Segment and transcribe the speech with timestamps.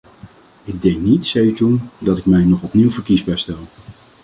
[0.63, 3.59] Ik denk niet, zei u toen, dat ik mij nog opnieuw verkiesbaar stel.